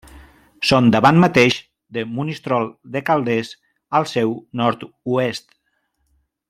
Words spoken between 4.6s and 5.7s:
nord-oest.